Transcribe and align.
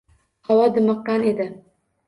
Havo 0.49 0.63
dimiqqan 0.79 1.29
edi 1.35 1.49